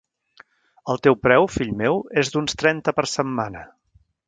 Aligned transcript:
El 0.93 1.01
teu 1.07 1.17
preu, 1.25 1.45
fill 1.57 1.75
meu, 1.83 2.01
és 2.23 2.33
d'uns 2.37 2.59
trenta 2.63 2.97
per 3.01 3.09
setmana. 3.15 3.65